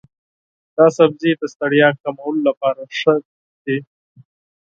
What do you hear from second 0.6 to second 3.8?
دا سبزی د ستړیا کمولو لپاره ښه دی.